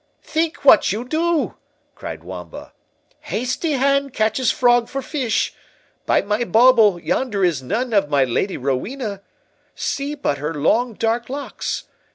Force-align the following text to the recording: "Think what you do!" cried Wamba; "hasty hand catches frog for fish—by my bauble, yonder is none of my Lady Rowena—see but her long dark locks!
"Think 0.23 0.65
what 0.65 0.91
you 0.91 1.05
do!" 1.05 1.53
cried 1.93 2.23
Wamba; 2.23 2.73
"hasty 3.19 3.73
hand 3.73 4.13
catches 4.13 4.51
frog 4.51 4.89
for 4.89 4.99
fish—by 5.03 6.23
my 6.23 6.43
bauble, 6.43 6.97
yonder 6.99 7.45
is 7.45 7.61
none 7.61 7.93
of 7.93 8.09
my 8.09 8.23
Lady 8.23 8.57
Rowena—see 8.57 10.15
but 10.15 10.39
her 10.39 10.55
long 10.55 10.95
dark 10.95 11.29
locks! 11.29 11.83